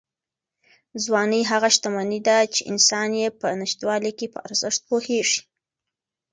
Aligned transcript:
ځواني 1.03 1.41
هغه 1.51 1.69
شتمني 1.75 2.19
ده 2.27 2.37
چې 2.53 2.61
انسان 2.71 3.09
یې 3.21 3.27
په 3.39 3.47
نشتوالي 3.61 4.11
کې 4.19 4.27
په 4.33 4.39
ارزښت 4.47 4.79
پوهېږي. 4.89 5.41